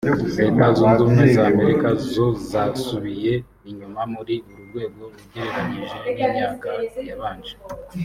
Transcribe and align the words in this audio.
Leta 0.39 0.65
Zunze 0.77 0.95
Ubumwe 1.03 1.25
za 1.35 1.43
Amerika 1.51 1.87
zo 2.11 2.25
zasubiye 2.49 3.33
inyuma 3.69 4.01
muri 4.13 4.35
uru 4.49 4.61
rwego 4.69 5.03
ugereranyije 5.19 5.95
n’imyaka 6.15 6.69
yabanje 7.07 7.53